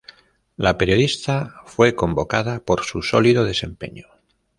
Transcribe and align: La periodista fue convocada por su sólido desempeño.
La 0.57 0.79
periodista 0.79 1.61
fue 1.67 1.93
convocada 1.93 2.61
por 2.61 2.83
su 2.83 3.03
sólido 3.03 3.45
desempeño. 3.45 4.07